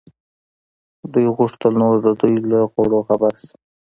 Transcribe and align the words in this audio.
دوی 1.13 1.25
غوښتل 1.37 1.73
نور 1.81 1.95
د 2.05 2.07
دوی 2.19 2.35
له 2.51 2.59
خوړو 2.71 2.99
خبر 3.07 3.33
شي. 3.43 3.53